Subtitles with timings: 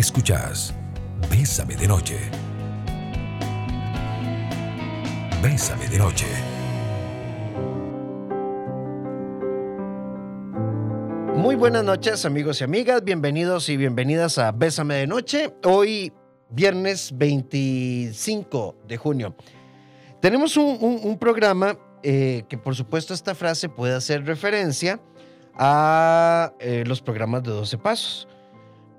[0.00, 0.72] Escuchas
[1.30, 2.18] Bésame de Noche.
[5.42, 6.24] Bésame de Noche.
[11.36, 15.54] Muy buenas noches amigos y amigas, bienvenidos y bienvenidas a Bésame de Noche.
[15.64, 16.10] Hoy
[16.48, 19.34] viernes 25 de junio.
[20.22, 24.98] Tenemos un, programa eh, que por supuesto esta frase puede hacer referencia
[25.58, 28.26] a eh, los programas de 12 pasos.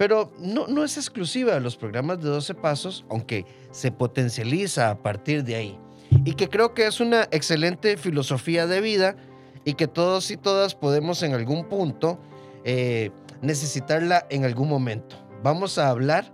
[0.02, 4.98] Pero no, no es exclusiva de los programas de 12 pasos, aunque se potencializa a
[4.98, 5.80] partir de ahí.
[6.26, 9.16] Y que creo que es una excelente filosofía de vida
[9.64, 12.18] y que todos y todas podemos en algún punto
[12.64, 13.12] eh,
[13.44, 15.16] necesitarla en algún momento.
[15.44, 16.34] Vamos a hablar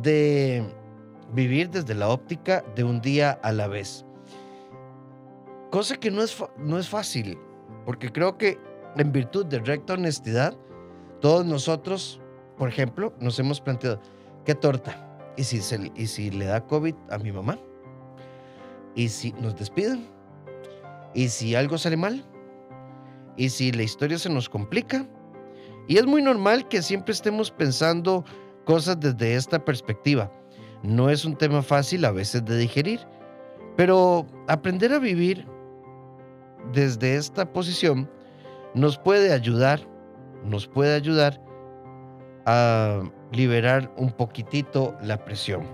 [0.00, 0.64] de
[1.34, 4.06] vivir desde la óptica de un día a la vez.
[5.70, 7.36] Cosa que no es, no es fácil,
[7.84, 8.58] porque creo que
[8.96, 10.56] en virtud de recta honestidad,
[11.20, 12.22] todos nosotros,
[12.56, 14.00] por ejemplo, nos hemos planteado,
[14.44, 14.96] ¿qué torta?
[15.36, 15.60] ¿Y si,
[15.96, 17.58] ¿Y si le da COVID a mi mamá?
[18.94, 20.06] ¿Y si nos despiden?
[21.14, 22.24] ¿Y si algo sale mal?
[23.36, 25.06] ¿Y si la historia se nos complica?
[25.88, 28.24] Y es muy normal que siempre estemos pensando
[28.64, 30.30] cosas desde esta perspectiva.
[30.82, 33.00] No es un tema fácil a veces de digerir,
[33.76, 35.46] pero aprender a vivir
[36.72, 38.08] desde esta posición
[38.74, 39.80] nos puede ayudar,
[40.44, 41.40] nos puede ayudar
[42.46, 45.64] a liberar un poquitito la presión.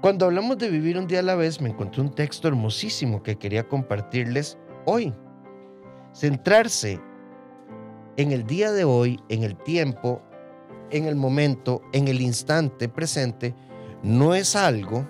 [0.00, 3.36] Cuando hablamos de vivir un día a la vez, me encontré un texto hermosísimo que
[3.36, 5.12] quería compartirles hoy.
[6.12, 7.00] Centrarse
[8.16, 10.22] en el día de hoy, en el tiempo,
[10.90, 13.54] en el momento, en el instante presente,
[14.02, 15.06] no es algo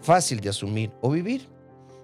[0.00, 1.55] fácil de asumir o vivir.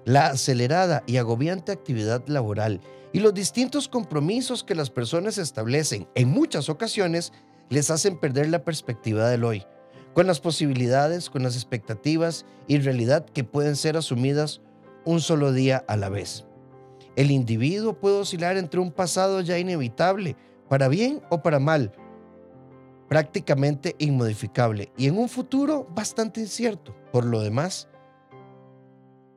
[0.05, 2.81] La acelerada y agobiante actividad laboral
[3.13, 7.33] y los distintos compromisos que las personas establecen en muchas ocasiones
[7.69, 9.65] les hacen perder la perspectiva del hoy,
[10.13, 14.61] con las posibilidades, con las expectativas y realidad que pueden ser asumidas
[15.05, 16.45] un solo día a la vez.
[17.17, 20.37] El individuo puede oscilar entre un pasado ya inevitable,
[20.69, 21.93] para bien o para mal,
[23.09, 26.95] prácticamente inmodificable, y en un futuro bastante incierto.
[27.13, 27.89] Por lo demás,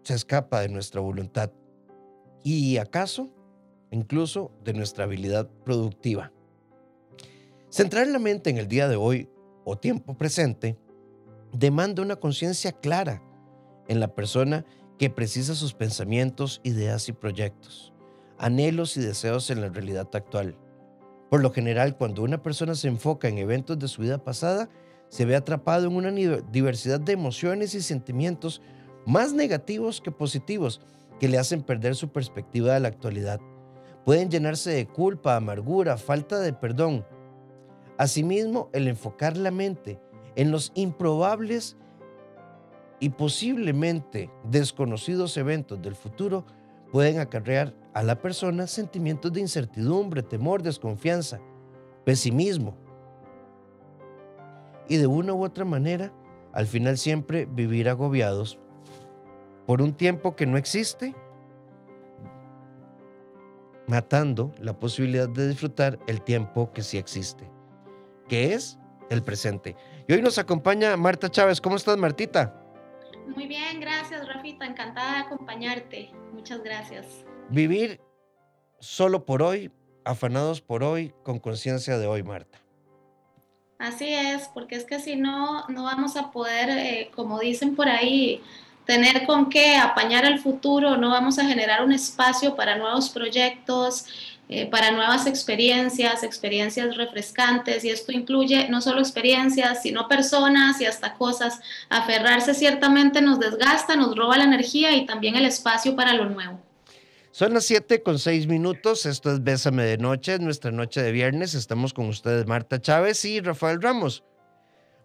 [0.05, 1.51] se escapa de nuestra voluntad
[2.43, 3.29] y acaso
[3.89, 6.31] incluso de nuestra habilidad productiva.
[7.69, 9.29] Centrar la mente en el día de hoy
[9.63, 10.77] o tiempo presente
[11.51, 13.23] demanda una conciencia clara
[13.87, 14.63] en la persona
[14.99, 17.91] que precisa sus pensamientos, ideas y proyectos,
[18.37, 20.55] anhelos y deseos en la realidad actual.
[21.31, 24.69] Por lo general, cuando una persona se enfoca en eventos de su vida pasada,
[25.09, 28.61] se ve atrapado en una diversidad de emociones y sentimientos
[29.05, 30.81] más negativos que positivos
[31.19, 33.39] que le hacen perder su perspectiva de la actualidad.
[34.03, 37.05] Pueden llenarse de culpa, amargura, falta de perdón.
[37.97, 39.99] Asimismo, el enfocar la mente
[40.35, 41.77] en los improbables
[42.99, 46.45] y posiblemente desconocidos eventos del futuro
[46.91, 51.39] pueden acarrear a la persona sentimientos de incertidumbre, temor, desconfianza,
[52.03, 52.75] pesimismo.
[54.87, 56.13] Y de una u otra manera,
[56.53, 58.59] al final siempre vivir agobiados
[59.65, 61.15] por un tiempo que no existe,
[63.87, 67.49] matando la posibilidad de disfrutar el tiempo que sí existe,
[68.27, 69.75] que es el presente.
[70.07, 71.61] Y hoy nos acompaña Marta Chávez.
[71.61, 72.61] ¿Cómo estás, Martita?
[73.27, 74.65] Muy bien, gracias, Rafita.
[74.65, 76.11] Encantada de acompañarte.
[76.31, 77.05] Muchas gracias.
[77.49, 78.01] Vivir
[78.79, 79.71] solo por hoy,
[80.03, 82.59] afanados por hoy, con conciencia de hoy, Marta.
[83.77, 87.89] Así es, porque es que si no, no vamos a poder, eh, como dicen por
[87.89, 88.41] ahí,
[88.85, 94.05] tener con qué apañar el futuro, no vamos a generar un espacio para nuevos proyectos,
[94.47, 100.85] eh, para nuevas experiencias, experiencias refrescantes, y esto incluye no solo experiencias, sino personas y
[100.85, 101.59] hasta cosas.
[101.89, 106.61] Aferrarse ciertamente nos desgasta, nos roba la energía y también el espacio para lo nuevo.
[107.31, 111.53] Son las 7 con 6 minutos, esto es Bésame de Noche, nuestra noche de viernes,
[111.53, 114.23] estamos con ustedes Marta Chávez y Rafael Ramos.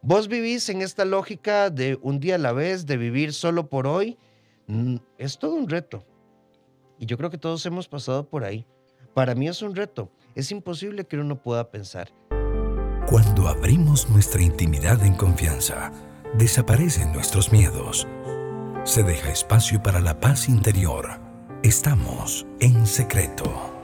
[0.03, 3.87] Vos vivís en esta lógica de un día a la vez, de vivir solo por
[3.87, 4.17] hoy.
[4.67, 6.05] Mm, es todo un reto.
[6.99, 8.67] Y yo creo que todos hemos pasado por ahí.
[9.13, 10.11] Para mí es un reto.
[10.35, 12.11] Es imposible que uno pueda pensar.
[13.07, 15.93] Cuando abrimos nuestra intimidad en confianza,
[16.35, 18.07] desaparecen nuestros miedos.
[18.85, 21.21] Se deja espacio para la paz interior.
[21.63, 23.80] Estamos en secreto.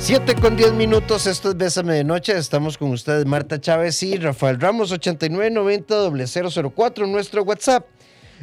[0.00, 2.36] 7 con 10 minutos, esto es Bésame de Noche.
[2.36, 7.86] Estamos con ustedes, Marta Chávez y Rafael Ramos, 8990 004, nuestro WhatsApp.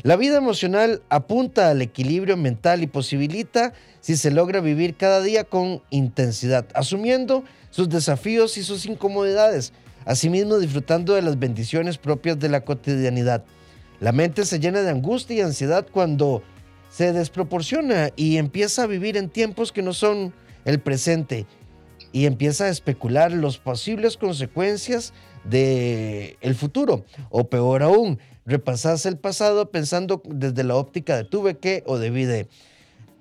[0.03, 5.45] La vida emocional apunta al equilibrio mental y posibilita si se logra vivir cada día
[5.45, 9.73] con intensidad, asumiendo sus desafíos y sus incomodidades,
[10.05, 13.43] asimismo disfrutando de las bendiciones propias de la cotidianidad.
[13.99, 16.43] La mente se llena de angustia y ansiedad cuando
[16.91, 20.33] se desproporciona y empieza a vivir en tiempos que no son
[20.67, 21.47] el presente
[22.11, 25.13] y empieza a especular las posibles consecuencias
[25.45, 31.57] del el futuro o peor aún, repasarse el pasado pensando desde la óptica de tuve
[31.57, 32.47] que o debí de.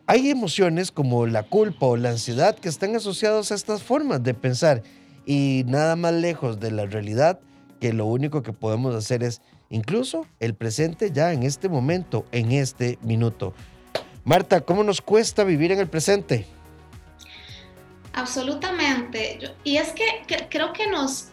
[0.09, 4.35] Hay emociones como la culpa o la ansiedad que están asociados a estas formas de
[4.35, 4.83] pensar
[5.25, 7.39] y nada más lejos de la realidad
[7.81, 9.41] que lo único que podemos hacer es
[9.71, 13.55] incluso el presente ya en este momento, en este minuto.
[14.25, 16.47] Marta, ¿cómo nos cuesta vivir en el presente?
[18.17, 19.55] Absolutamente.
[19.63, 21.29] y es que, creo que nos,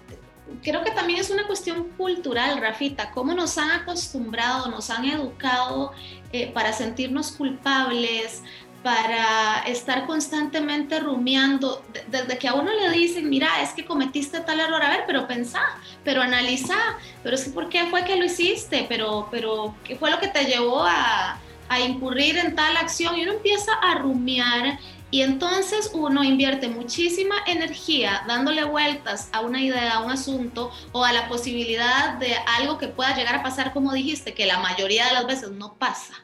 [0.62, 5.94] creo que también es una cuestión cultural, Rafita, cómo nos han acostumbrado, nos han educado
[6.34, 8.44] eh, para sentirnos culpables,
[8.84, 14.60] para estar constantemente rumiando, desde que a uno le dicen, mira, es que cometiste tal
[14.60, 15.62] error, a ver, pero pensá,
[16.04, 16.76] pero analiza,
[17.24, 18.86] pero es que ¿por qué fue que lo hiciste?
[18.90, 21.40] Pero, pero ¿qué fue lo que te llevó a,
[21.70, 23.18] a incurrir en tal acción?
[23.18, 24.78] Y uno empieza a rumiar
[25.14, 31.06] y entonces uno invierte muchísima energía dándole vueltas a una idea, a un asunto o
[31.06, 35.06] a la posibilidad de algo que pueda llegar a pasar, como dijiste, que la mayoría
[35.06, 36.16] de las veces no pasa.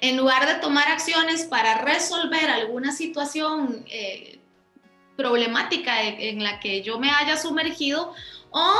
[0.00, 4.38] En lugar de tomar acciones para resolver alguna situación eh,
[5.16, 8.14] problemática en la que yo me haya sumergido
[8.52, 8.72] o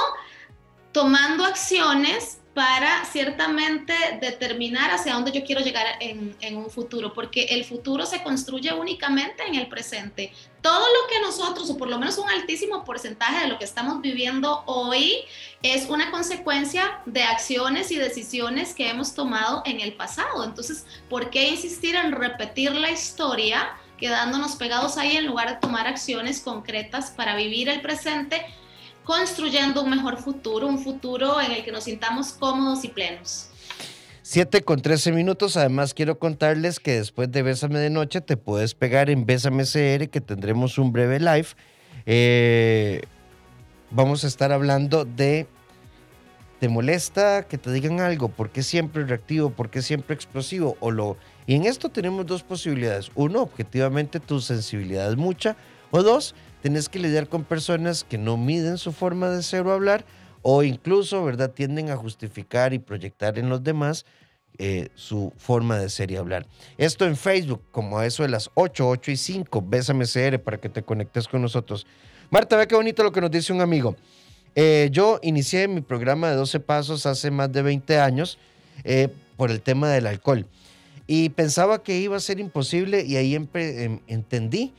[0.92, 7.66] tomando acciones para ciertamente determinar hacia dónde yo quiero llegar en, un futuro, porque el
[7.66, 10.32] futuro se construye únicamente en el presente.
[10.62, 14.00] Todo lo que nosotros, o por lo menos un altísimo porcentaje de lo que estamos
[14.00, 15.16] viviendo hoy,
[15.62, 20.42] es una consecuencia de acciones y decisiones que hemos tomado en el pasado.
[20.42, 23.76] Entonces, ¿por qué insistir en repetir la historia?
[23.98, 28.44] quedándonos pegados ahí en lugar de tomar acciones concretas para vivir el presente
[29.06, 33.48] construyendo un mejor futuro, un futuro en el que nos sintamos cómodos y plenos.
[34.22, 35.56] 7 con 13 minutos.
[35.56, 40.08] Además, quiero contarles que después de Bésame de Noche te puedes pegar en Bésame CR,
[40.08, 41.46] que tendremos un breve live.
[42.04, 43.02] Eh,
[43.92, 45.46] vamos a estar hablando de.
[46.58, 48.28] ¿Te molesta que te digan algo?
[48.28, 49.50] ¿Por qué siempre reactivo?
[49.50, 50.76] ¿Por qué siempre explosivo?
[50.80, 51.18] O lo...
[51.46, 53.10] Y en esto tenemos dos posibilidades.
[53.14, 55.54] Uno, objetivamente tu sensibilidad es mucha.
[55.90, 59.72] O dos, Tienes que lidiar con personas que no miden su forma de ser o
[59.72, 60.04] hablar
[60.42, 64.06] o incluso, ¿verdad?, tienden a justificar y proyectar en los demás
[64.58, 66.46] eh, su forma de ser y hablar.
[66.78, 70.58] Esto en Facebook, como a eso de las 8, 8 y 5, Bésame CR para
[70.58, 71.86] que te conectes con nosotros.
[72.30, 73.96] Marta, ve qué bonito lo que nos dice un amigo.
[74.54, 78.38] Eh, yo inicié mi programa de 12 pasos hace más de 20 años
[78.84, 80.46] eh, por el tema del alcohol
[81.06, 84.74] y pensaba que iba a ser imposible y ahí em, entendí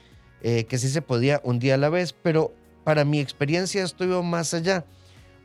[0.49, 2.53] eh, que sí se podía un día a la vez, pero
[2.85, 4.85] para mi experiencia esto iba más allá.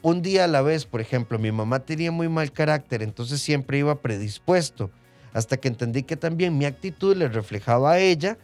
[0.00, 3.78] Un día a la vez, por ejemplo, mi mamá tenía muy mal carácter, entonces siempre
[3.78, 4.92] iba predispuesto,
[5.32, 8.38] hasta que entendí que también mi actitud le reflejaba a ella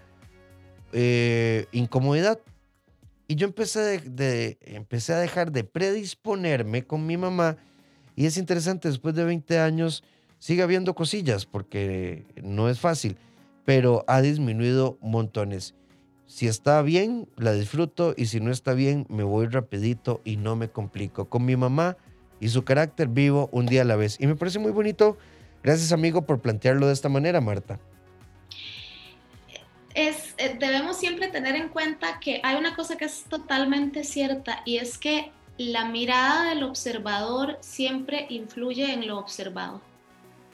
[0.92, 2.40] eh, incomodidad.
[3.28, 7.56] Y yo empecé, empecé a dejar de predisponerme con mi mamá.
[8.16, 10.02] Y es interesante, después de 20 años
[10.40, 13.16] sigue habiendo cosillas, porque no es fácil,
[13.64, 15.76] pero ha disminuido montones.
[16.28, 20.56] Si está bien, la disfruto y si no está bien, me voy rapidito y no
[20.56, 21.30] me complico.
[21.30, 21.96] Con mi mamá
[22.38, 24.18] y su carácter vivo un día a la vez.
[24.20, 25.16] Y me parece muy bonito.
[25.62, 27.80] Gracias amigo por plantearlo de esta manera, Marta.
[29.94, 34.60] Es, eh, debemos siempre tener en cuenta que hay una cosa que es totalmente cierta
[34.66, 39.80] y es que la mirada del observador siempre influye en lo observado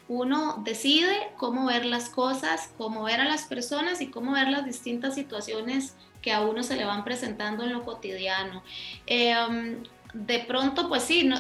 [0.09, 4.65] uno decide cómo ver las cosas, cómo ver a las personas y cómo ver las
[4.65, 8.63] distintas situaciones que a uno se le van presentando en lo cotidiano.
[9.07, 9.83] Em,
[10.13, 11.31] de pronto, pues sí,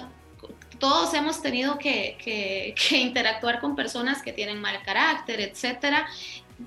[0.78, 6.06] todos hemos tenido que, que, interactuar con personas que tienen mal carácter, etcétera.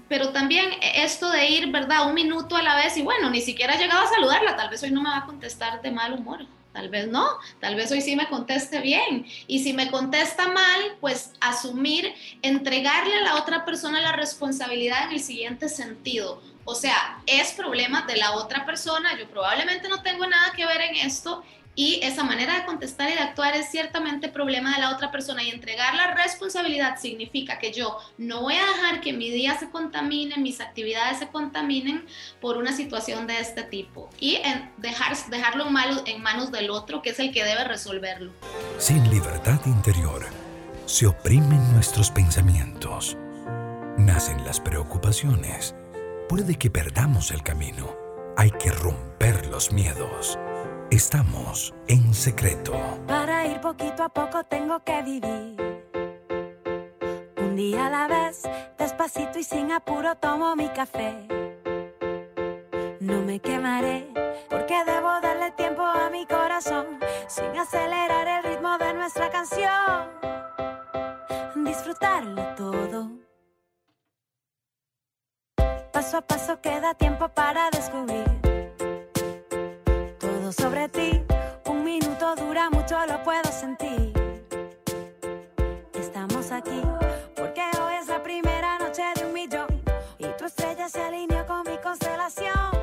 [0.10, 2.08] Pero también esto de ir, ¿verdad?
[2.08, 4.84] Un minuto a la vez y bueno, ni siquiera he llegado a saludarla, tal vez
[4.84, 6.46] hoy no me va a contestar de mal humor
[6.77, 7.27] tal vez no,
[7.60, 9.25] tal vez hoy sí me conteste bien.
[9.48, 15.13] Y si me contesta mal, pues asumir, entregarle a la otra persona la responsabilidad en
[15.13, 16.39] el siguiente sentido.
[16.65, 20.81] O sea, es problema de la otra persona, yo probablemente no tengo nada que ver
[20.81, 21.43] en esto
[21.77, 25.43] y esa manera de contestar y de actuar es ciertamente problema de la otra persona
[25.43, 29.69] y entregar la responsabilidad significa que yo no voy a dejar que mi día se
[29.69, 32.07] contamine, mis actividades se contaminen
[32.41, 35.75] por una situación de este tipo y en dejar, dejarlo en,
[36.07, 38.31] en manos del otro que es el que debe resolverlo.
[38.79, 40.25] Sin libertad interior
[40.88, 43.15] se oprimen nuestros pensamientos,
[44.00, 45.75] nacen las preocupaciones,
[46.27, 47.96] puede que perdamos el camino.
[48.36, 50.39] Hay que romper los miedos.
[50.89, 52.72] Estamos en secreto.
[53.08, 55.84] Para ir poquito a poco tengo que vivir.
[57.38, 58.44] Un día a la vez,
[58.77, 61.13] despacito y sin apuro tomo mi café.
[63.01, 64.08] No me quemaré
[64.50, 66.86] porque debo darle tiempo a mi corazón
[67.27, 70.08] sin acelerar el ritmo de nuestra canción.
[71.53, 73.12] Disfrutarlo todo.
[75.91, 78.37] Paso a paso queda tiempo para descubrir
[80.51, 81.22] sobre ti.
[81.66, 84.13] Un minuto dura mucho, lo puedo sentir.
[85.94, 86.82] Estamos aquí
[87.36, 89.68] porque hoy es la primera noche de un millón
[90.18, 92.76] y tu estrella se alineó con mi constelación.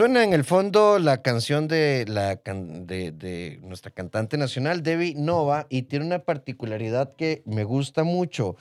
[0.00, 5.82] Suena en el fondo la canción de, la, de nuestra cantante nacional, Debbie Nova, y
[5.82, 8.56] tiene una particularidad que me gusta mucho,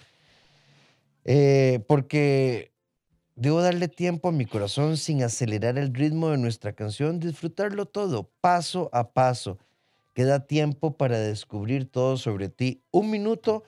[1.24, 2.74] eh, porque
[3.38, 8.30] debo darle tiempo a mi corazón sin acelerar el ritmo de nuestra canción, disfrutarlo todo,
[8.42, 9.60] paso a paso.
[10.14, 12.84] Queda tiempo para descubrir todo sobre ti.
[12.92, 13.64] Un minuto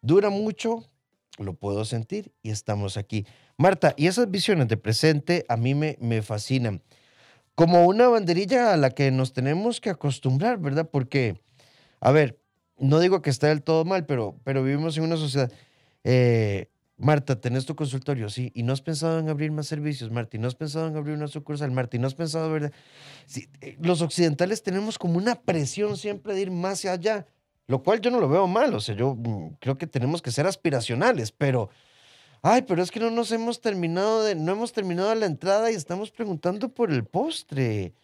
[0.00, 0.84] dura mucho,
[1.38, 3.26] lo puedo sentir y estamos aquí.
[3.56, 6.82] Marta, y esas visiones de presente a mí me, me fascinan
[7.56, 10.88] como una banderilla a la que nos tenemos que acostumbrar, ¿verdad?
[10.92, 11.40] Porque,
[12.00, 12.38] a ver,
[12.78, 15.50] no digo que está del todo mal, pero, pero vivimos en una sociedad.
[16.04, 20.36] Eh, Marta, tenés tu consultorio, sí, y no has pensado en abrir más servicios, Marta,
[20.38, 22.72] no has pensado en abrir una sucursal, Marta, y no has pensado, ¿verdad?
[23.26, 27.26] Sí, eh, los occidentales tenemos como una presión siempre de ir más allá,
[27.66, 30.30] lo cual yo no lo veo mal, o sea, yo mm, creo que tenemos que
[30.30, 31.70] ser aspiracionales, pero
[32.42, 35.74] Ay, pero es que no nos hemos terminado de, no hemos terminado la entrada y
[35.74, 37.94] estamos preguntando por el postre.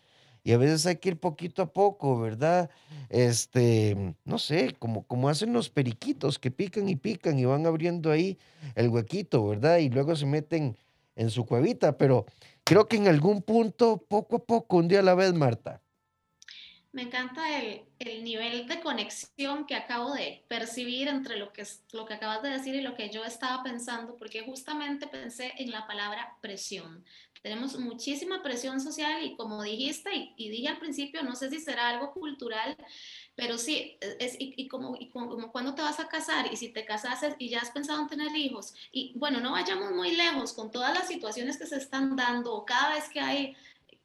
[0.44, 2.70] Y a veces hay que ir poquito a poco, ¿verdad?
[3.10, 8.10] Este, no sé, como, como hacen los periquitos que pican y pican y van abriendo
[8.10, 8.38] ahí
[8.74, 9.78] el huequito, ¿verdad?
[9.78, 10.76] Y luego se meten
[11.14, 12.26] en su cuevita, pero
[12.64, 15.81] creo que en algún punto, poco a poco, un día a la vez, Marta.
[16.92, 22.04] Me encanta el, el nivel de conexión que acabo de percibir entre lo que, lo
[22.04, 25.86] que acabas de decir y lo que yo estaba pensando, porque justamente pensé en la
[25.86, 27.02] palabra presión.
[27.42, 31.58] Tenemos muchísima presión social y como dijiste y, y dije al principio, no sé si
[31.58, 32.76] será algo cultural,
[33.34, 36.68] pero sí, es, y, y como, y como, cuando te vas a casar y si
[36.68, 40.52] te casases y ya has pensado en tener hijos, y bueno, no vayamos muy lejos
[40.52, 43.56] con todas las situaciones que se están dando, cada vez que hay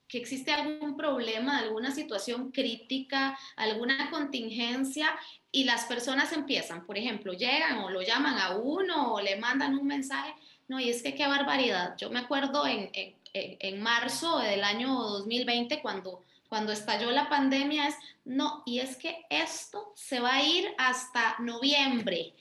[0.07, 5.09] que existe algún problema, alguna situación crítica, alguna contingencia
[5.51, 9.77] y las personas empiezan, por ejemplo, llegan o lo llaman a uno o le mandan
[9.77, 10.33] un mensaje.
[10.67, 11.95] No, y es que qué barbaridad.
[11.97, 17.87] Yo me acuerdo en, en, en- marzo del año 2020 cuando, cuando estalló la pandemia,
[17.87, 17.95] es,
[18.25, 22.33] no, y es que esto se va a ir hasta noviembre.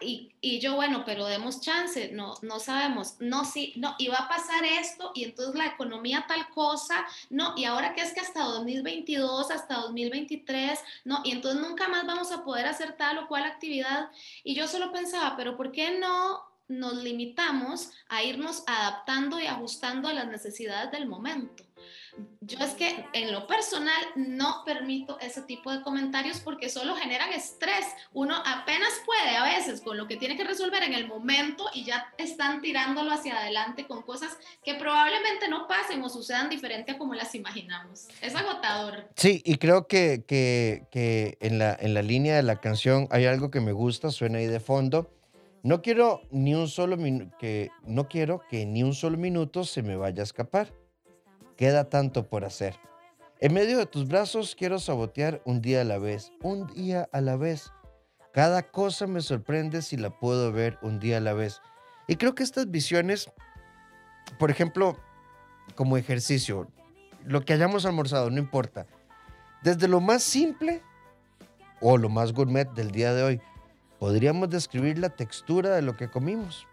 [0.00, 4.18] Y, y yo, bueno, pero demos chance, no, no sabemos, no, sí, no, y va
[4.18, 8.20] a pasar esto, y entonces la economía tal cosa, no, y ahora que es que
[8.20, 13.26] hasta 2022, hasta 2023, no, y entonces nunca más vamos a poder hacer tal o
[13.26, 14.10] cual actividad.
[14.44, 20.08] Y yo solo pensaba, pero ¿por qué no nos limitamos a irnos adaptando y ajustando
[20.08, 21.64] a las necesidades del momento?
[22.40, 27.32] Yo es que en lo personal no permito ese tipo de comentarios porque solo generan
[27.32, 27.86] estrés.
[28.12, 28.42] Uno
[29.84, 33.86] con lo que tiene que resolver en el momento y ya están tirándolo hacia adelante
[33.86, 38.08] con cosas que probablemente no pasen o sucedan diferente a como las imaginamos.
[38.22, 39.08] Es agotador.
[39.16, 43.26] Sí, y creo que, que, que en, la, en la línea de la canción hay
[43.26, 45.10] algo que me gusta, suena ahí de fondo.
[45.62, 46.96] No quiero ni un solo
[47.38, 50.72] que no quiero que ni un solo minuto se me vaya a escapar.
[51.56, 52.76] Queda tanto por hacer.
[53.40, 57.20] En medio de tus brazos quiero sabotear un día a la vez, un día a
[57.20, 57.72] la vez.
[58.32, 61.60] Cada cosa me sorprende si la puedo ver un día a la vez.
[62.06, 63.30] Y creo que estas visiones,
[64.38, 64.96] por ejemplo,
[65.74, 66.68] como ejercicio,
[67.24, 68.86] lo que hayamos almorzado, no importa.
[69.62, 70.82] Desde lo más simple
[71.80, 73.40] o lo más gourmet del día de hoy,
[73.98, 76.66] podríamos describir la textura de lo que comimos.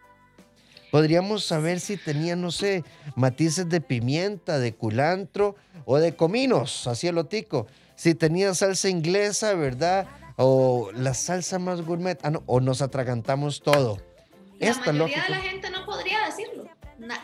[0.91, 2.83] Podríamos saber si tenía, no sé,
[3.15, 7.67] matices de pimienta, de culantro o de cominos, así el tico.
[7.95, 10.07] Si tenía salsa inglesa, ¿verdad?
[10.37, 12.19] O la salsa más gourmet.
[12.23, 13.97] Ah, no, o nos atragantamos todo.
[14.59, 16.65] La Esta mayoría de la gente no podría decirlo.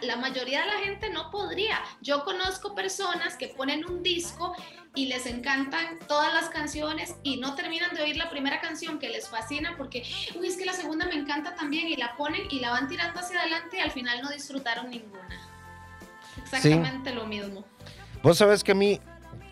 [0.02, 1.80] la mayoría de la gente no podría.
[2.02, 4.54] Yo conozco personas que ponen un disco
[4.96, 9.08] y les encantan todas las canciones y no terminan de oír la primera canción que
[9.08, 10.04] les fascina porque,
[10.38, 13.20] uy, es que la segunda me encanta también y la ponen y la van tirando
[13.20, 15.40] hacia adelante y al final no disfrutaron ninguna.
[16.42, 17.64] Exactamente lo mismo.
[18.22, 19.00] Vos sabés que a mí,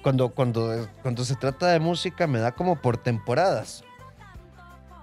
[0.01, 3.83] cuando, cuando, cuando se trata de música, me da como por temporadas.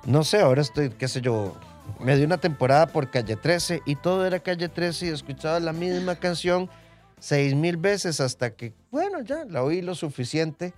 [0.04, 1.54] No sé, ahora estoy, qué sé yo,
[2.00, 5.72] me di una temporada por Calle 13 y todo era Calle 13 y escuchaba la
[5.72, 6.68] misma canción
[7.18, 10.74] seis mil veces hasta que, bueno, ya la oí lo suficiente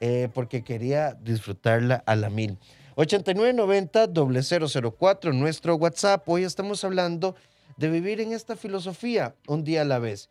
[0.00, 2.58] eh, porque quería disfrutarla a la mil.
[2.96, 6.28] 8990-004, nuestro WhatsApp.
[6.28, 7.34] Hoy estamos hablando
[7.76, 10.30] de vivir en esta filosofía un día a la vez.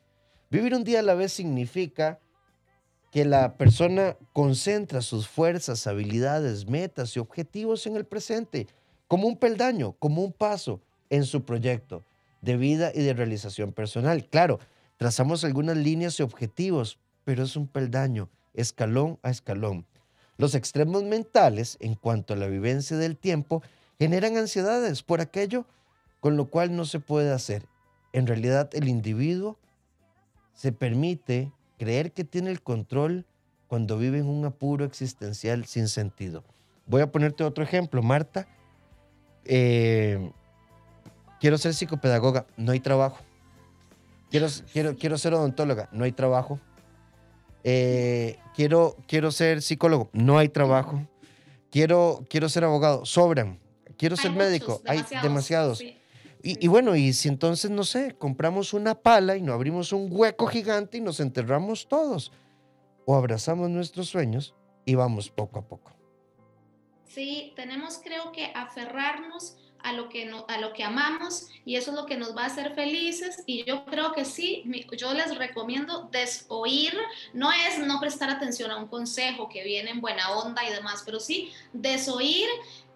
[0.49, 2.19] Vivir un día a la vez significa
[3.13, 8.65] que la persona concentra sus fuerzas, habilidades, metas y objetivos en el presente
[9.07, 12.03] como un peldaño, como un paso en su proyecto
[12.41, 14.25] de vida y de realización personal.
[14.25, 14.59] Claro,
[14.97, 19.85] trazamos algunas líneas y objetivos, pero es un peldaño, escalón a escalón.
[20.37, 23.61] Los extremos mentales, en cuanto a la vivencia del tiempo,
[23.99, 25.67] generan ansiedades por aquello
[26.19, 27.67] con lo cual no se puede hacer.
[28.11, 29.59] En realidad, el individuo
[30.55, 33.25] se permite creer que tiene el control
[33.67, 36.43] cuando vive en un apuro existencial sin sentido.
[36.85, 38.01] Voy a ponerte otro ejemplo.
[38.03, 38.47] Marta
[39.45, 40.31] eh,
[41.39, 43.19] quiero ser psicopedagoga, no hay trabajo.
[44.29, 46.59] Quiero, quiero, quiero ser odontóloga, no hay trabajo.
[47.63, 51.07] Eh, quiero, quiero ser psicólogo, no hay trabajo.
[51.71, 53.59] Quiero, quiero ser abogado, sobran.
[53.97, 55.83] Quiero ser médico, hay demasiados.
[56.45, 60.45] Y, bueno, y si entonces, no sé, compramos una pala y nos abrimos un hueco
[60.47, 62.33] gigante y nos enterramos todos.
[63.05, 65.93] O abrazamos nuestros sueños y vamos poco a poco.
[67.13, 67.53] ¿sí?
[67.55, 71.97] Tenemos creo que aferrarnos a lo que, no, a lo que amamos y eso es
[71.97, 74.63] lo que nos va a hacer felices y yo creo que sí,
[74.97, 76.93] yo les recomiendo desoír,
[77.33, 81.03] no es no prestar atención a un consejo que viene en buena onda y demás,
[81.05, 82.47] pero sí desoír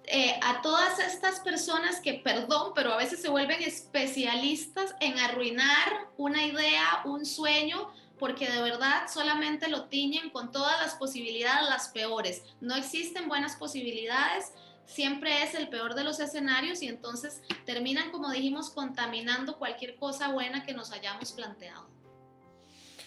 [0.10, 6.10] eh, a todas estas personas que, perdón, pero a veces se vuelven especialistas en arruinar
[6.16, 11.90] una idea, un sueño, porque de verdad solamente lo tiñen con todas las posibilidades, las
[11.90, 12.44] peores.
[12.62, 14.54] No existen buenas posibilidades,
[14.86, 20.32] siempre es el peor de los escenarios y entonces terminan, como dijimos, contaminando cualquier cosa
[20.32, 21.86] buena que nos hayamos planteado.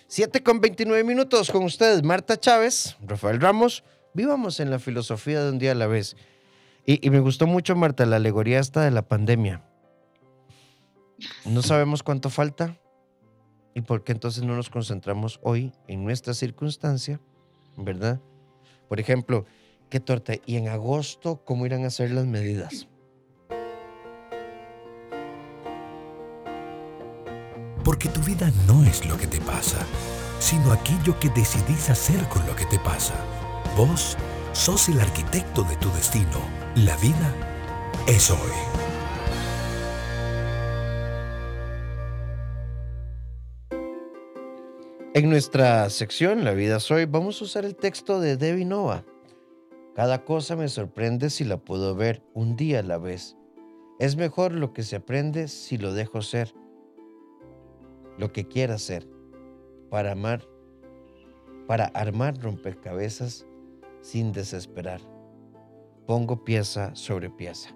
[0.07, 3.85] 7 con 29 minutos con ustedes, Marta Chávez, Rafael Ramos.
[4.13, 6.17] Vivamos en la filosofía de un día a la vez.
[6.93, 9.63] Y, me gustó mucho, Marta, la alegoría esta de la pandemia.
[11.45, 12.81] No sabemos cuánto falta,
[13.73, 17.21] ¿Y por qué entonces no nos concentramos hoy en nuestra circunstancia?
[17.77, 18.21] ¿Verdad?
[18.89, 19.47] Por ejemplo,
[19.89, 20.33] ¿qué torta?
[20.45, 22.89] ¿Y en agosto cómo irán a ser las medidas?
[27.85, 29.79] Porque tu vida no es lo que te pasa,
[30.41, 33.15] sino aquello que decidís hacer con lo que te pasa.
[33.77, 34.17] Vos
[34.53, 36.60] sos el arquitecto de tu destino.
[36.77, 37.35] La vida
[38.07, 38.39] es hoy.
[45.15, 49.05] En nuestra sección La vida soy vamos a usar el texto de Debbie Nova.
[49.97, 53.37] Cada cosa me sorprende si la puedo ver un día a la vez.
[53.99, 56.55] Es mejor lo que se aprende si lo dejo ser.
[58.17, 59.09] Lo que quiera ser.
[59.91, 60.47] Para amar,
[61.67, 63.45] para armar rompecabezas
[64.03, 65.01] sin desesperar.
[66.11, 67.71] Pongo pieza sobre pieza.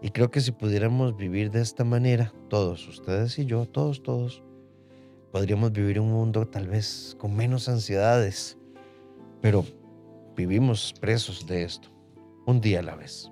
[0.00, 4.44] Y creo que si pudiéramos vivir de esta manera, todos, ustedes y yo, todos, todos,
[5.32, 8.56] podríamos vivir un mundo tal vez con menos ansiedades,
[9.40, 9.64] pero
[10.36, 11.88] vivimos presos de esto,
[12.46, 13.28] un día a la vez.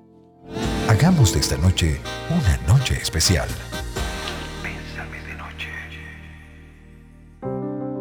[0.89, 3.49] Hagamos de esta noche una noche especial.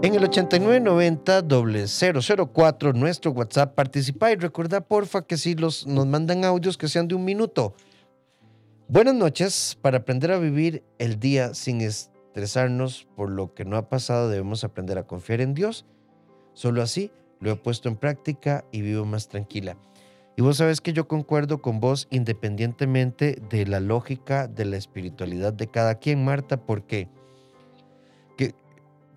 [0.04, 6.76] En el 8990-004, nuestro WhatsApp, participa y recuerda porfa que si los, nos mandan audios
[6.76, 7.76] que sean de un minuto.
[8.88, 13.90] Buenas noches, para aprender a vivir el día sin, estresarnos por lo que no ha
[13.90, 15.86] pasado, debemos aprender a confiar en Dios.
[16.54, 19.78] Solo así lo he puesto en práctica y vivo más tranquila.
[20.36, 25.54] Y vos sabes que yo concuerdo con vos independientemente de la lógica de la espiritualidad
[25.54, 27.21] de cada quien, Marta, porque que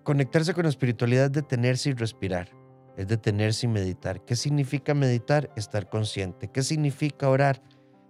[0.05, 2.47] conectarse con la espiritualidad es detenerse y respirar,
[2.95, 4.23] es detenerse y meditar.
[4.23, 5.51] ¿Qué significa meditar?
[5.57, 6.47] Estar consciente.
[6.47, 7.61] ¿Qué significa orar?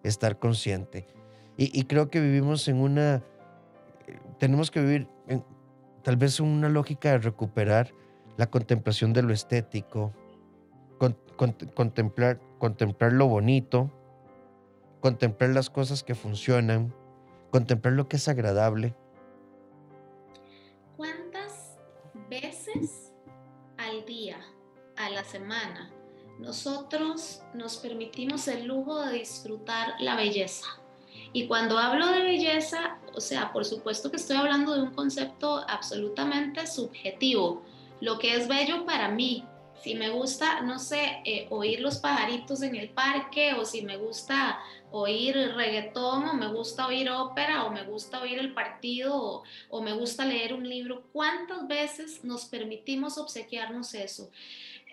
[0.03, 1.07] Estar consciente.
[1.57, 3.23] Y, creo que vivimos en una
[4.39, 5.43] tenemos que vivir en,
[6.03, 7.91] tal vez una lógica de recuperar
[8.37, 10.13] la contemplación de lo estético,
[11.73, 13.89] contemplar, contemplar lo bonito,
[14.99, 16.93] contemplar las cosas que funcionan,
[17.51, 18.95] contemplar lo que es agradable.
[23.77, 24.37] Al día,
[24.97, 25.91] a la semana,
[26.39, 30.65] nosotros nos permitimos el lujo de disfrutar la belleza.
[31.31, 35.63] Y cuando hablo de belleza, o sea, por supuesto que estoy hablando de un concepto
[35.67, 37.63] absolutamente subjetivo.
[38.01, 39.45] Lo que es bello para mí,
[39.81, 43.97] si me gusta, no sé, eh, oír los pajaritos en el parque o si me
[43.97, 44.59] gusta
[45.01, 49.81] oír reggaetón o me gusta oír ópera o me gusta oír el partido o, o
[49.81, 54.29] me gusta leer un libro, ¿cuántas veces nos permitimos obsequiarnos eso?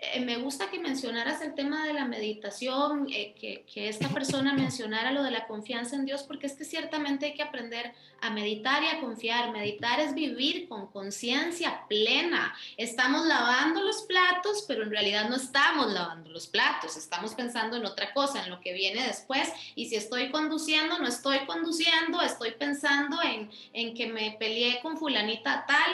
[0.01, 4.53] Eh, me gusta que mencionaras el tema de la meditación, eh, que, que, esta persona
[4.53, 8.29] mencionara lo de la confianza en Dios, porque es que ciertamente hay que aprender a
[8.29, 9.51] meditar y a confiar.
[9.51, 12.53] Meditar es vivir con conciencia plena.
[12.75, 17.85] Estamos lavando los platos, pero en realidad no estamos lavando los platos, estamos pensando en
[17.85, 19.49] otra cosa, en lo que viene después.
[19.75, 24.97] Y si estoy conduciendo, no estoy conduciendo, estoy pensando en, en que me peleé con
[24.97, 25.93] fulanita tal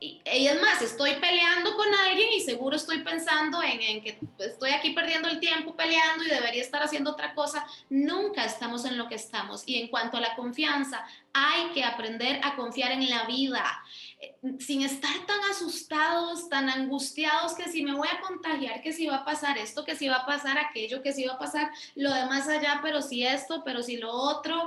[0.00, 4.70] y, es más, estoy peleando con alguien y seguro estoy pensando en, en, que estoy
[4.70, 7.66] aquí perdiendo el tiempo peleando y debería estar haciendo otra cosa.
[7.90, 9.62] Nunca estamos en lo que estamos.
[9.66, 13.62] Y en cuanto a la confianza, hay que aprender a confiar en la vida
[14.20, 19.06] eh, sin estar tan asustados, tan angustiados que si me voy a contagiar, que si
[19.06, 21.70] va a pasar esto, que si va a pasar aquello, que si va a pasar
[21.94, 24.66] lo demás allá, pero si esto, pero si lo otro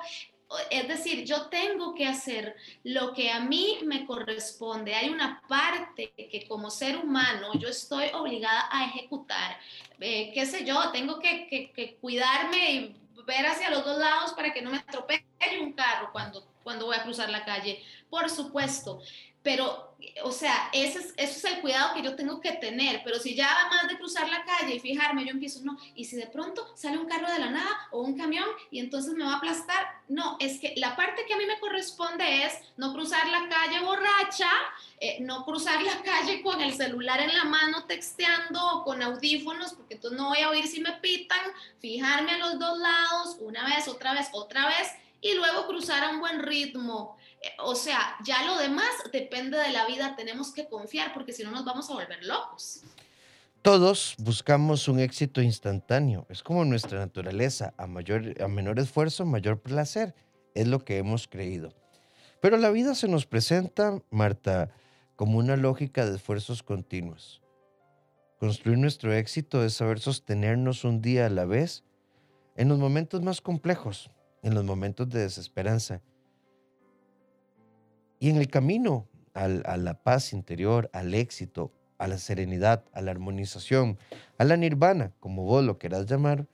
[0.70, 4.94] es decir, yo tengo que hacer lo que a mí me corresponde.
[4.94, 9.58] Hay una parte que como ser humano yo estoy obligada a ejecutar.
[10.00, 14.54] Eh, qué sé yo, tengo que, que, cuidarme y ver hacia los dos lados para
[14.54, 15.26] que no me atropelle
[15.62, 17.84] un carro cuando, cuando voy a cruzar la calle.
[18.10, 19.02] Por supuesto,
[19.44, 23.50] pero, o sea, ese es, el cuidado que yo tengo que tener, pero si ya
[23.60, 26.98] además de cruzar la calle y fijarme, yo empiezo, no, y si de pronto sale
[26.98, 30.38] un carro de la nada o un camión y entonces me va a aplastar, no,
[30.40, 34.50] es que la parte que a mí me corresponde es no cruzar la calle borracha,
[35.02, 39.74] eh, no cruzar la calle con el celular en la mano texteando o con audífonos,
[39.74, 43.66] porque entonces no voy a oír si me pitan, fijarme a los dos lados, una
[43.66, 47.18] vez, otra vez, otra vez, y luego cruzar a un buen ritmo
[47.60, 51.52] o sea, ya lo demás depende de la vida, tenemos que confiar porque si no
[51.52, 52.84] nos vamos a volver locos.
[53.62, 59.62] Todos buscamos un éxito instantáneo, es como nuestra naturaleza, a, mayor, a menor esfuerzo, mayor
[59.62, 60.14] placer,
[60.54, 61.74] es lo que hemos creído.
[62.42, 64.70] Pero la vida se nos presenta, Marta,
[65.16, 67.42] como una lógica de esfuerzos continuos.
[68.38, 71.86] Construir nuestro éxito es saber sostenernos un día a la vez
[72.58, 76.02] en los momentos más complejos, en los momentos de desesperanza
[78.24, 83.12] y en el camino a la paz interior, al éxito, a la serenidad, a la
[83.12, 84.00] armonización,
[84.38, 86.48] a la nirvana, como vos lo quieras llamar,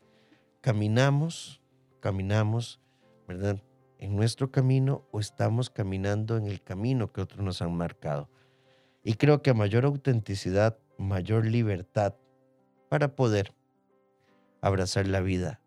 [0.61, 1.61] caminamos,
[1.99, 2.81] caminamos,
[3.27, 3.61] ¿verdad?
[3.99, 8.31] En nuestro camino o estamos caminando en el camino que otros nos han marcado.
[9.03, 12.15] Y creo que a mayor autenticidad, mayor libertad
[12.89, 13.53] para poder
[14.59, 15.61] abrazar la vida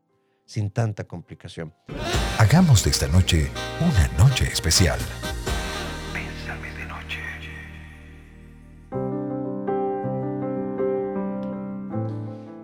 [0.46, 1.72] sin tanta complicación.
[2.38, 4.98] Hagamos de esta noche una noche especial.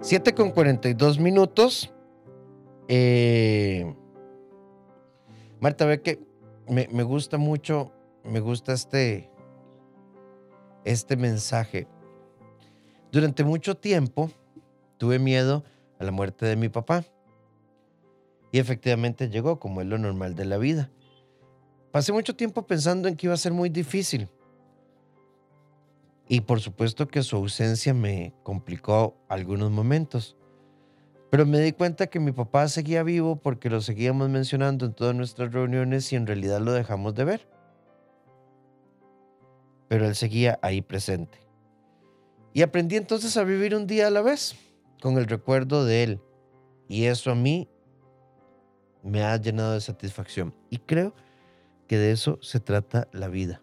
[0.09, 1.93] 7 con 42 minutos.
[2.89, 3.95] Eh,
[5.61, 6.19] Marta, ve que
[6.67, 7.93] me, gusta mucho,
[8.25, 9.31] me gusta este,
[10.87, 11.87] este mensaje.
[13.13, 14.31] Durante mucho tiempo
[14.97, 15.63] tuve miedo
[15.99, 17.05] a la muerte de mi papá.
[18.51, 20.91] Y efectivamente llegó, como es lo normal de la vida.
[21.93, 24.27] Pasé mucho tiempo pensando en que iba a ser muy difícil.
[26.29, 30.37] Y por supuesto que su ausencia me complicó algunos momentos.
[31.31, 35.15] Pero me di cuenta que mi papá seguía vivo porque lo seguíamos mencionando en todas
[35.15, 37.49] nuestras reuniones y en realidad lo dejamos de ver.
[39.89, 41.39] Pero él seguía ahí presente.
[42.53, 44.55] Y aprendí entonces a vivir un día a la vez,
[45.01, 46.21] con el recuerdo de él.
[46.89, 47.69] Y eso a mí
[49.03, 50.55] me ha llenado de satisfacción.
[50.69, 51.15] Y creo
[51.87, 53.63] que de eso se trata la vida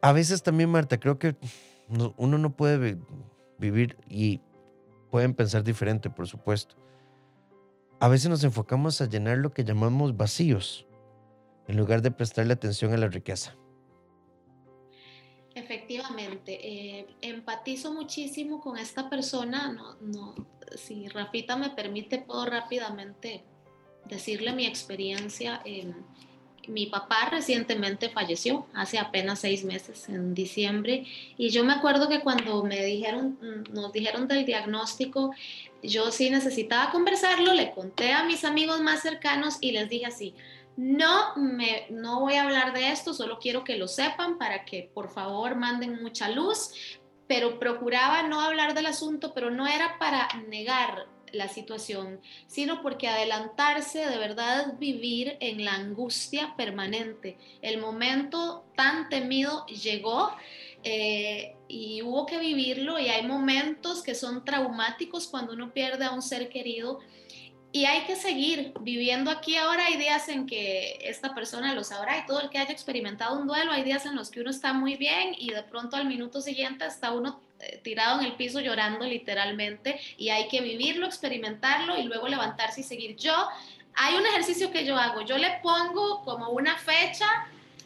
[0.00, 1.36] a veces también, Marta, creo que
[2.16, 2.98] uno no puede
[3.58, 4.40] vivir y
[5.10, 6.76] pueden pensar diferente, por supuesto.
[8.00, 10.86] A veces nos enfocamos a llenar lo que llamamos vacíos,
[11.66, 13.56] en lugar de prestarle atención a la riqueza.
[15.54, 19.72] Efectivamente, eh, empatizo muchísimo con esta persona.
[19.72, 20.34] No, no,
[20.76, 23.44] si Rafita me permite, puedo rápidamente
[24.04, 25.60] decirle mi experiencia.
[26.68, 31.04] Mi papá recientemente falleció, hace apenas seis meses, en diciembre,
[31.36, 33.38] y yo me acuerdo que cuando me dijeron,
[33.72, 35.32] nos dijeron del diagnóstico,
[35.82, 40.34] yo sí necesitaba conversarlo, le conté a mis amigos más cercanos y les dije así,
[40.76, 44.90] no, me, no voy a hablar de esto, solo quiero que lo sepan para que
[44.94, 46.70] por favor manden mucha luz,
[47.26, 53.08] pero procuraba no hablar del asunto, pero no era para negar la situación, sino porque
[53.08, 57.36] adelantarse, de verdad vivir en la angustia permanente.
[57.62, 60.30] El momento tan temido llegó
[60.84, 66.12] eh, y hubo que vivirlo y hay momentos que son traumáticos cuando uno pierde a
[66.12, 67.00] un ser querido
[67.70, 69.86] y hay que seguir viviendo aquí ahora.
[69.86, 73.46] Hay días en que esta persona lo sabrá y todo el que haya experimentado un
[73.46, 76.40] duelo, hay días en los que uno está muy bien y de pronto al minuto
[76.40, 77.40] siguiente está uno
[77.82, 82.84] tirado en el piso llorando literalmente y hay que vivirlo, experimentarlo y luego levantarse y
[82.84, 83.16] seguir.
[83.16, 83.34] Yo,
[83.94, 87.26] hay un ejercicio que yo hago, yo le pongo como una fecha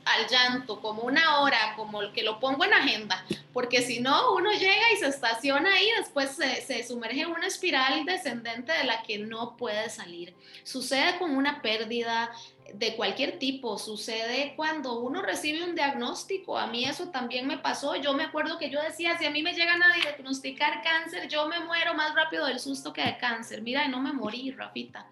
[0.04, 4.34] al llanto, como una hora, como el que lo pongo en agenda, porque si no,
[4.34, 8.84] uno llega y se estaciona ahí, después se, se, sumerge en una espiral descendente de
[8.84, 10.34] la que no puede salir.
[10.64, 12.30] Sucede con una pérdida
[12.74, 17.96] de cualquier tipo, sucede cuando uno recibe un diagnóstico, a mí eso también me pasó,
[17.96, 21.46] yo me acuerdo que yo decía, si a mí me llegan a diagnosticar cáncer, yo
[21.48, 25.06] me muero más rápido del susto que de cáncer, mira, y no me morí, Rafita.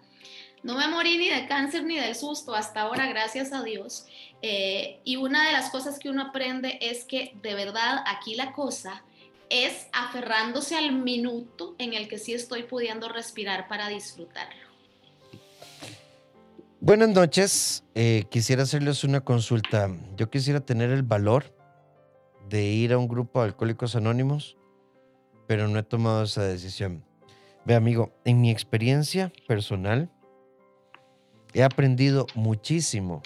[0.63, 4.05] No me morí ni de cáncer ni del susto hasta ahora, gracias a Dios.
[4.41, 8.53] Eh, y una de las cosas que uno aprende es que de verdad aquí la
[8.53, 9.03] cosa
[9.49, 14.61] es aferrándose al minuto en el que sí estoy pudiendo respirar para disfrutarlo.
[16.79, 17.83] Buenas noches.
[17.93, 19.89] Eh, quisiera hacerles una consulta.
[20.15, 21.55] Yo quisiera tener el valor
[22.49, 24.57] de ir a un grupo de alcohólicos anónimos,
[25.47, 27.05] pero no he tomado esa decisión.
[27.65, 30.09] Ve, amigo, en mi experiencia personal,
[31.53, 33.21] He aprendido muchísimo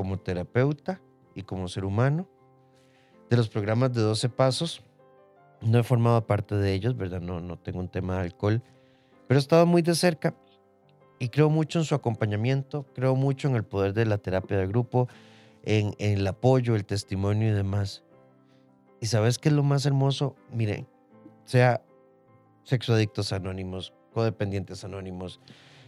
[0.00, 0.98] como terapeuta
[1.34, 2.26] y como ser humano
[3.28, 4.82] de los programas de 12 pasos.
[5.60, 7.20] No he formado parte de ellos, ¿verdad?
[7.20, 8.62] No, no tengo un tema de alcohol,
[9.28, 10.34] pero he estado muy de cerca
[11.18, 14.66] y creo mucho en su acompañamiento, creo mucho en el poder de la terapia de
[14.66, 15.06] grupo,
[15.64, 18.02] en, en el apoyo, el testimonio y demás.
[19.02, 20.34] ¿Y sabes qué es lo más hermoso?
[20.50, 20.88] Miren,
[21.44, 21.82] sea
[22.64, 25.40] sexoadictos anónimos, codependientes anónimos,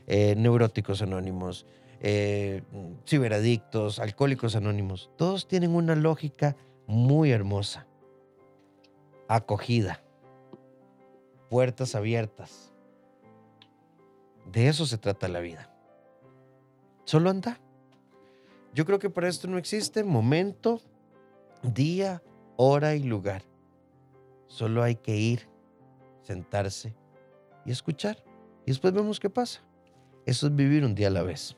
[0.07, 1.64] eh, neuróticos anónimos,
[2.05, 2.62] eh,
[3.07, 6.57] ciberadictos, alcohólicos anónimos, todos tienen una lógica
[6.88, 7.87] muy hermosa.
[9.29, 10.03] Acogida,
[11.49, 12.73] puertas abiertas.
[14.51, 15.71] De eso se trata la vida.
[17.05, 17.61] Solo anda.
[18.75, 20.81] Yo creo que para esto no existe momento,
[21.62, 22.21] día,
[22.57, 23.43] hora y lugar.
[24.49, 25.49] Solo hay que ir,
[26.23, 26.97] sentarse
[27.65, 28.25] y escuchar.
[28.67, 29.61] Y después vemos qué pasa.
[30.27, 31.57] Eso es vivir un día a la vez.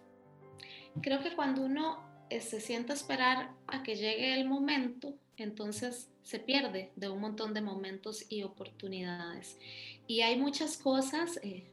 [1.02, 1.98] Creo que cuando uno
[2.30, 7.54] eh, se sienta esperar a que llegue el momento, entonces se pierde de un montón
[7.54, 9.58] de momentos y oportunidades.
[10.06, 11.64] Y hay muchas cosas, eh,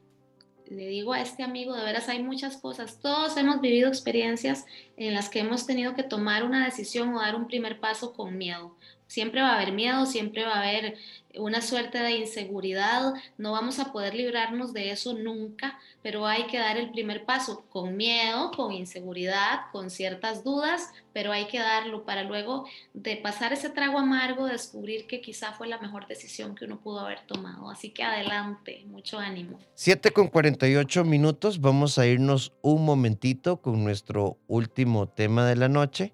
[0.68, 4.66] le digo a este amigo, de veras hay muchas cosas, todos hemos vivido experiencias
[4.98, 8.38] en las que hemos tenido que tomar una decisión o dar un primer paso con
[8.38, 8.76] miedo.
[9.12, 10.96] Siempre va a haber miedo, siempre va a haber
[11.36, 16.58] una suerte de inseguridad, no vamos a poder librarnos de eso nunca, pero hay que
[16.58, 22.06] dar el primer paso con miedo, con inseguridad, con ciertas dudas, pero hay que darlo
[22.06, 26.64] para luego de pasar ese trago amargo, descubrir que quizá fue la mejor decisión que
[26.64, 27.70] uno pudo haber tomado.
[27.70, 29.60] Así que adelante, mucho ánimo.
[29.74, 35.68] 7 con 48 minutos, vamos a irnos un momentito con nuestro último tema de la
[35.68, 36.14] noche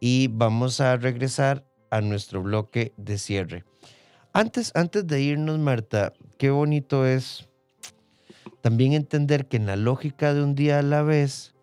[0.00, 3.64] y vamos a regresar a nuestro bloque de cierre.
[4.32, 7.48] Antes, antes de irnos, Marta, qué bonito es
[8.60, 11.54] también entender que en la lógica de un día a la vez,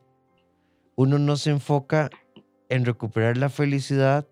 [0.95, 2.09] uno no se enfoca
[2.69, 4.27] en recuperar la felicidad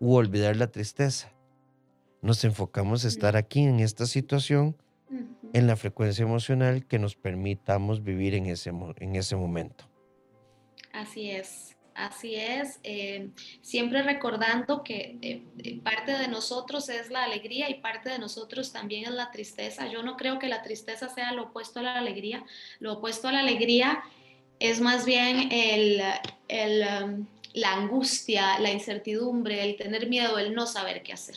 [0.00, 1.32] u olvidar la tristeza.
[2.22, 4.76] Nos enfocamos en estar aquí en esta situación,
[5.52, 9.84] en la frecuencia emocional que nos permitamos vivir en ese, en ese momento.
[10.92, 11.77] Así es.
[11.98, 13.30] Así es, eh,
[13.60, 18.72] siempre recordando que eh, eh, parte de nosotros es la alegría y parte de nosotros
[18.72, 19.88] también es la tristeza.
[19.88, 22.44] Yo no creo que la tristeza sea lo opuesto a la alegría.
[22.78, 24.04] Lo opuesto a la alegría
[24.60, 26.00] es más bien el,
[27.02, 31.34] um, la angustia, la incertidumbre, el tener miedo, el no saber qué hacer.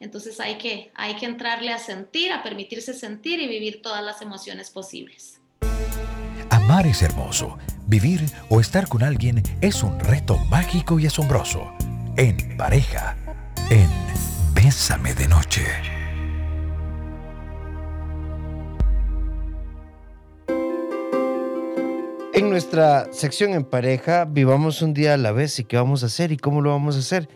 [0.00, 4.22] Entonces hay que, hay que entrarle a sentir, a permitirse sentir y vivir todas las
[4.22, 5.40] emociones posibles.
[6.48, 7.58] Amar es hermoso
[7.90, 11.72] Vivir o estar con alguien es un reto mágico y asombroso.
[12.16, 13.16] En pareja,
[13.68, 13.90] en
[14.54, 15.66] Bésame de Noche.
[22.32, 26.06] En nuestra sección en pareja, vivamos un día a la vez y qué vamos a
[26.06, 27.28] hacer y cómo lo vamos a hacer.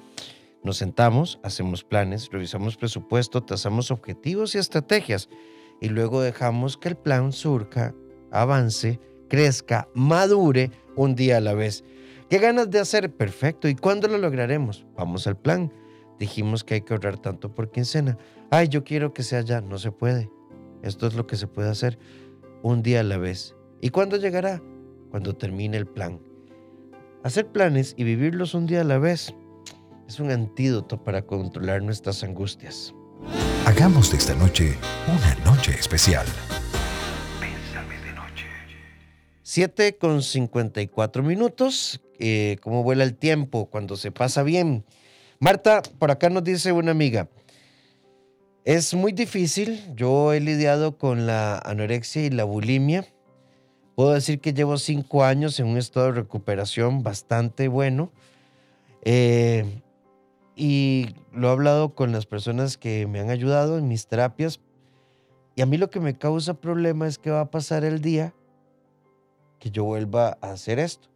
[0.62, 5.28] Nos sentamos, hacemos planes, revisamos presupuesto, trazamos objetivos y estrategias
[5.80, 7.92] y luego dejamos que el plan surca,
[8.30, 11.84] avance, crezca, madure un día a la vez.
[12.28, 13.12] ¿Qué ganas de hacer?
[13.14, 13.68] Perfecto.
[13.68, 14.86] ¿Y cuándo lo lograremos?
[14.96, 15.72] Vamos al plan.
[16.18, 18.16] Dijimos que hay que ahorrar tanto por quincena.
[18.50, 19.60] Ay, yo quiero que sea ya.
[19.60, 20.30] No se puede.
[20.82, 21.98] Esto es lo que se puede hacer
[22.62, 23.54] un día a la vez.
[23.80, 24.62] ¿Y cuándo llegará?
[25.14, 26.18] cuando termine el plan.
[27.22, 29.32] Hacer planes y vivirlos un día a la vez
[30.08, 32.92] es un antídoto para controlar nuestras angustias.
[33.64, 36.26] Hagamos de esta noche una noche especial.
[39.54, 39.94] Pésame de noche.
[39.94, 42.00] 7 con 54 minutos.
[42.18, 44.84] Eh, ¿Cómo vuela el tiempo cuando se pasa bien?
[45.38, 47.28] Marta, por acá nos dice una amiga.
[48.64, 49.80] Es muy difícil.
[49.94, 53.06] Yo he lidiado con la anorexia y la bulimia
[53.94, 58.10] Puedo decir que llevo cinco años en un estado de recuperación bastante bueno.
[59.04, 59.82] Eh,
[60.56, 64.58] y lo he hablado con las personas que me han ayudado en mis terapias.
[65.54, 68.34] Y a mí lo que me causa problema es que va a pasar el día
[69.64, 71.08] que yo vuelva a hacer esto.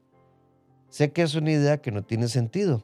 [0.88, 2.82] Sé que es una idea que no tiene sentido,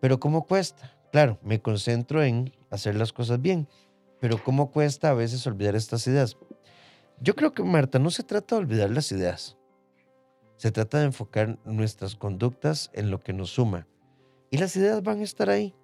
[0.00, 0.94] pero ¿cómo cuesta?
[1.12, 3.68] Claro, me concentro en hacer las cosas bien,
[4.20, 6.36] pero ¿cómo cuesta a veces olvidar estas ideas?
[7.22, 9.56] Yo creo que, Marta, no se trata de olvidar las ideas.
[10.58, 13.86] Se trata de enfocar nuestras conductas en lo que nos suma.
[14.50, 15.74] Y las ideas van a estar ahí.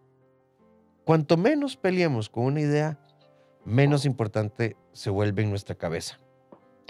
[1.06, 3.00] Cuanto menos peleemos con una idea,
[3.64, 6.20] menos importante se vuelve en nuestra cabeza.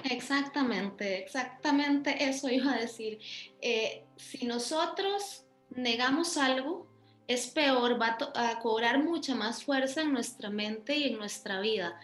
[0.04, 3.18] Exactamente, exactamente eso iba a decir.
[3.60, 6.86] Eh, si nosotros negamos algo,
[7.26, 12.00] es peor, va a cobrar mucha más fuerza en nuestra mente y en nuestra vida.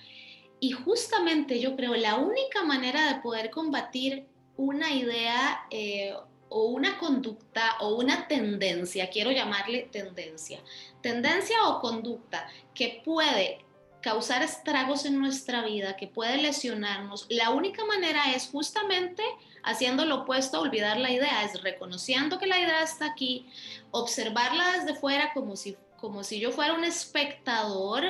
[0.61, 4.27] Y justamente yo creo la única manera de poder combatir
[4.57, 6.15] una idea eh,
[6.49, 10.61] o una conducta o una tendencia, quiero llamarle tendencia,
[11.01, 13.65] tendencia o conducta que puede
[14.05, 19.23] causar estragos en nuestra vida, que puede lesionarnos, la única manera es justamente
[19.63, 23.47] haciendo lo opuesto a olvidar la idea, es reconociendo que la idea está aquí,
[23.93, 28.05] observarla desde fuera como si como si yo fuera un espectador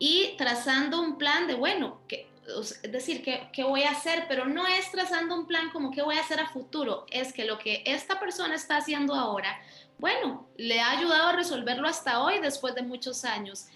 [0.00, 4.24] y trazando un plan de, bueno, que, es decir, ¿qué, ¿qué, voy a hacer?
[4.26, 7.44] Pero no es trazando un plan como qué voy a hacer a futuro, es que
[7.44, 9.60] lo que esta persona está haciendo ahora,
[9.98, 13.68] bueno, le ha ayudado a resolverlo hasta hoy después de muchos años.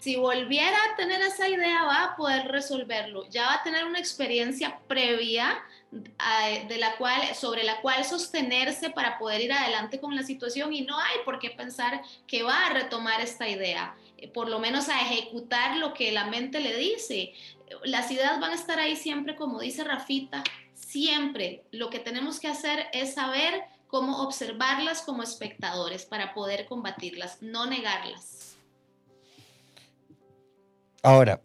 [0.00, 3.98] Si volviera a tener esa idea, va a poder resolverlo, ya va a tener una
[3.98, 10.22] experiencia previa de la cual, sobre la cual sostenerse para poder ir adelante con la
[10.22, 14.50] situación y no hay por qué pensar que va a retomar esta idea, eh, por
[14.50, 17.32] lo menos a ejecutar lo que la mente le dice.
[17.84, 21.64] Las ideas van a estar ahí siempre, como dice Rafita, siempre.
[21.70, 27.64] Lo que tenemos que hacer es saber cómo observarlas como espectadores para poder combatirlas, no
[27.64, 28.47] negarlas.
[31.08, 31.40] Ahora,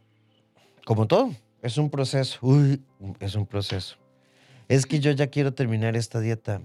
[0.83, 2.37] como todo, es un proceso.
[2.41, 2.83] Uy,
[3.21, 3.95] es un proceso.
[4.67, 6.59] Es que yo ya quiero terminar esta dieta.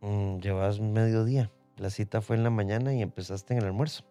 [0.00, 1.52] Mm, llevas mediodía.
[1.76, 4.02] La cita fue en la mañana y empezaste en el almuerzo.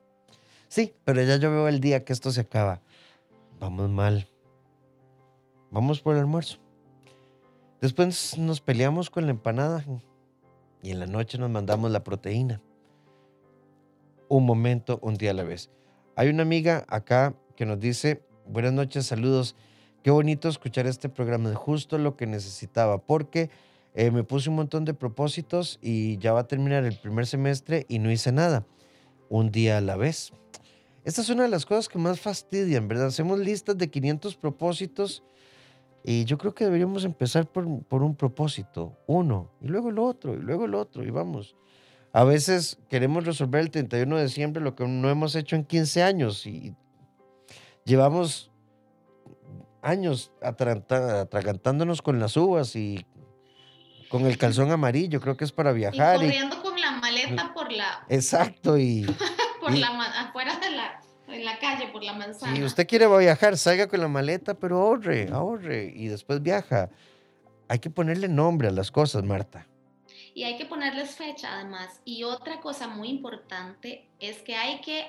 [0.67, 2.79] Sí, pero ya yo veo el día que esto se acaba.
[3.59, 4.29] Vamos mal.
[5.71, 6.59] Vamos por el almuerzo.
[7.81, 9.83] Después nos peleamos con la empanada
[10.83, 12.61] y en la noche nos mandamos la proteína.
[14.27, 15.71] Un momento, un día a la vez.
[16.15, 19.55] Hay una amiga acá que nos dice, buenas noches, saludos.
[20.03, 23.49] Qué bonito escuchar este programa, de justo lo que necesitaba, porque
[23.95, 27.85] eh, me puse un montón de propósitos y ya va a terminar el primer semestre
[27.89, 28.65] y no hice nada,
[29.29, 30.31] un día a la vez.
[31.05, 33.07] Esta es una de las cosas que más fastidian, ¿verdad?
[33.07, 35.23] Hacemos listas de 500 propósitos
[36.03, 40.35] y yo creo que deberíamos empezar por, por un propósito, uno, y luego el otro,
[40.35, 41.55] y luego el otro, y vamos.
[42.11, 46.03] A veces queremos resolver el 31 de diciembre lo que no hemos hecho en 15
[46.03, 46.75] años y
[47.85, 48.51] llevamos
[49.81, 53.05] años atragantándonos con las uvas y
[54.09, 56.17] con el calzón amarillo, creo que es para viajar.
[56.17, 58.05] Y corriendo con la maleta por la...
[58.09, 59.05] Exacto, y...
[59.61, 59.87] por la,
[60.21, 62.55] afuera de la, en la calle, por la manzana.
[62.55, 66.89] Si usted quiere viajar, salga con la maleta, pero ahorre, ahorre, y después viaja.
[67.67, 69.67] Hay que ponerle nombre a las cosas, Marta.
[70.33, 72.01] Y hay que ponerles fecha, además.
[72.03, 75.07] Y otra cosa muy importante es que hay que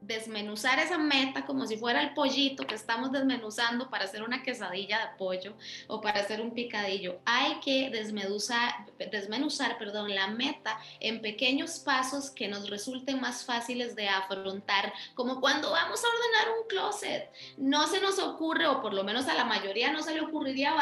[0.00, 5.00] desmenuzar esa meta como si fuera el pollito que estamos desmenuzando para hacer una quesadilla
[5.00, 5.54] de pollo
[5.86, 7.20] o para hacer un picadillo.
[7.24, 13.96] Hay que desmenuzar, desmenuzar perdón, la meta en pequeños pasos que nos resulten más fáciles
[13.96, 17.30] de afrontar, como cuando vamos a ordenar un closet.
[17.56, 20.74] No se nos ocurre, o por lo menos a la mayoría no se le ocurriría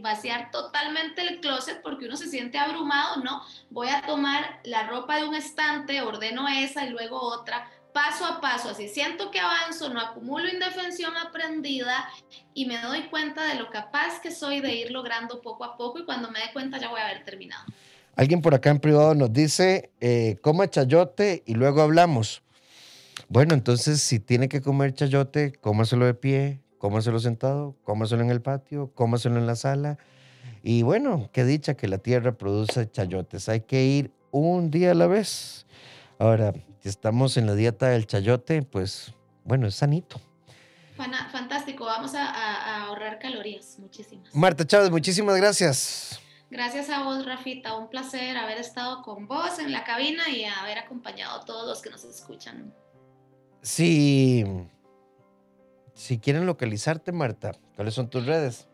[0.00, 3.42] vaciar totalmente el closet porque uno se siente abrumado, no.
[3.70, 8.40] Voy a tomar la ropa de un estante, ordeno esa y luego otra paso a
[8.40, 12.08] paso, así siento que avanzo, no acumulo indefensión aprendida
[12.54, 15.98] y me doy cuenta de lo capaz que soy de ir logrando poco a poco
[15.98, 17.64] y cuando me dé cuenta ya voy a haber terminado.
[18.16, 22.42] Alguien por acá en privado nos dice, eh, coma chayote y luego hablamos.
[23.28, 28.42] Bueno, entonces si tiene que comer chayote, cómaselo de pie, cómaselo sentado, cómaselo en el
[28.42, 29.98] patio, cómaselo en la sala.
[30.62, 33.48] Y bueno, qué dicha que la tierra produce chayotes.
[33.48, 35.66] Hay que ir un día a la vez.
[36.18, 36.52] Ahora,
[36.88, 39.14] estamos en la dieta del chayote, pues
[39.44, 40.20] bueno, es sanito.
[41.32, 44.34] Fantástico, vamos a, ahorrar calorías, muchísimas.
[44.34, 46.20] Marta Chávez, muchísimas gracias.
[46.50, 47.74] Gracias a vos, Rafita.
[47.76, 51.80] Un placer haber estado con vos en la cabina y haber acompañado a todos los
[51.80, 52.74] que nos escuchan.
[53.62, 54.44] Sí.
[55.94, 58.68] Si quieren localizarte, Marta, ¿cuáles son tus redes?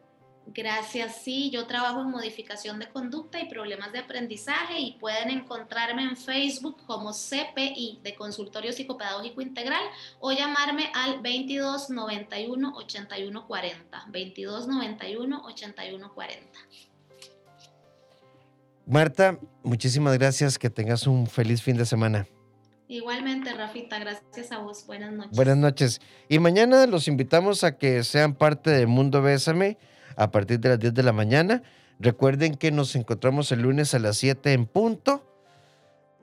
[0.54, 6.02] Gracias, sí, yo trabajo en modificación de conducta y problemas de aprendizaje y pueden encontrarme
[6.02, 9.82] en Facebook como CPI de Consultorio Psicopedagógico Integral
[10.20, 14.04] o llamarme al 22 91 81 40.
[14.08, 16.46] 22 91 81 40.
[18.86, 22.26] Marta, muchísimas gracias, que tengas un feliz fin de semana.
[22.88, 24.86] Igualmente, Rafita, gracias a vos.
[24.86, 25.36] Buenas noches.
[25.36, 26.00] Buenas noches.
[26.26, 29.76] Y mañana los invitamos a que sean parte de Mundo Bésame
[30.18, 31.62] a partir de las 10 de la mañana.
[32.00, 35.24] Recuerden que nos encontramos el lunes a las 7 en punto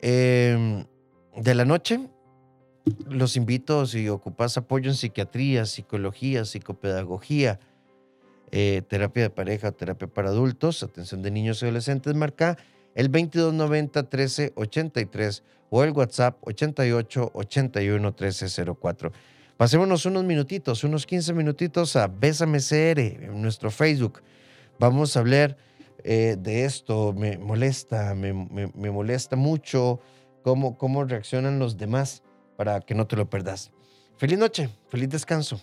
[0.01, 0.85] em,
[1.35, 2.09] de la noche.
[3.09, 7.59] Los invito, si ocupas apoyo en psiquiatría, psicología, psicopedagogía,
[8.51, 12.57] eh, terapia de pareja, terapia para adultos, atención de niños y adolescentes, marca
[12.95, 19.11] el 2290 1383 o el WhatsApp 88 81 1304.
[19.57, 24.21] Pasémonos unos minutitos, unos 15 minutitos a Bésame CR en nuestro Facebook.
[24.79, 25.55] Vamos a hablar
[26.03, 27.13] eh, de esto.
[27.13, 30.01] Me molesta, me, molesta mucho
[30.43, 32.21] cómo, cómo reaccionan los demás
[32.57, 33.71] para que no te lo perdas.
[34.17, 35.61] Feliz noche, feliz descanso.